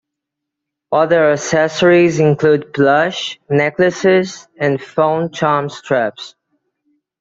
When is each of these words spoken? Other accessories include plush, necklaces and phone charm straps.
Other 0.91 1.31
accessories 1.31 2.19
include 2.19 2.73
plush, 2.73 3.39
necklaces 3.51 4.47
and 4.57 4.81
phone 4.81 5.31
charm 5.31 5.69
straps. 5.69 6.33